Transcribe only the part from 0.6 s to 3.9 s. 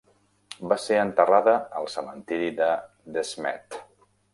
Va ser enterrada al cementiri de De Smet.